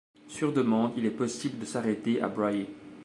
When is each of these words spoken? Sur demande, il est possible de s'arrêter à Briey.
Sur 0.27 0.51
demande, 0.51 0.93
il 0.97 1.05
est 1.05 1.11
possible 1.11 1.59
de 1.59 1.65
s'arrêter 1.65 2.23
à 2.23 2.27
Briey. 2.27 2.65